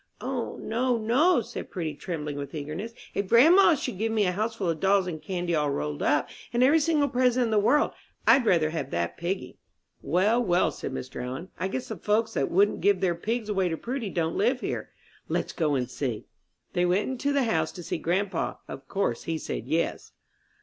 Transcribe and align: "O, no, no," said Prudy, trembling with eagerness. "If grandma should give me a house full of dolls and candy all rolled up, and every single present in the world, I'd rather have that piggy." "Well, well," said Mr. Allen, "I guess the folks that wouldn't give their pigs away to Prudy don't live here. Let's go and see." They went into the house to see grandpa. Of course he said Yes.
"O, 0.19 0.55
no, 0.59 0.97
no," 0.97 1.41
said 1.41 1.69
Prudy, 1.69 1.93
trembling 1.93 2.35
with 2.35 2.55
eagerness. 2.55 2.91
"If 3.13 3.27
grandma 3.27 3.75
should 3.75 3.99
give 3.99 4.11
me 4.11 4.25
a 4.25 4.31
house 4.31 4.55
full 4.55 4.67
of 4.71 4.79
dolls 4.79 5.05
and 5.05 5.21
candy 5.21 5.53
all 5.53 5.69
rolled 5.69 6.01
up, 6.01 6.27
and 6.51 6.63
every 6.63 6.79
single 6.79 7.07
present 7.07 7.43
in 7.43 7.51
the 7.51 7.59
world, 7.59 7.91
I'd 8.25 8.43
rather 8.43 8.71
have 8.71 8.89
that 8.89 9.15
piggy." 9.15 9.59
"Well, 10.01 10.43
well," 10.43 10.71
said 10.71 10.91
Mr. 10.91 11.23
Allen, 11.23 11.49
"I 11.59 11.67
guess 11.67 11.89
the 11.89 11.97
folks 11.97 12.33
that 12.33 12.49
wouldn't 12.49 12.81
give 12.81 12.99
their 12.99 13.13
pigs 13.13 13.47
away 13.47 13.69
to 13.69 13.77
Prudy 13.77 14.09
don't 14.09 14.35
live 14.37 14.61
here. 14.61 14.89
Let's 15.27 15.53
go 15.53 15.75
and 15.75 15.87
see." 15.87 16.25
They 16.73 16.83
went 16.83 17.07
into 17.07 17.31
the 17.31 17.43
house 17.43 17.71
to 17.73 17.83
see 17.83 17.99
grandpa. 17.99 18.55
Of 18.67 18.87
course 18.87 19.25
he 19.25 19.37
said 19.37 19.67
Yes. 19.67 20.13